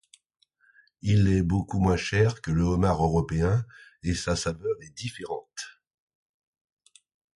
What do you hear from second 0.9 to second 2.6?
Il est beaucoup moins cher que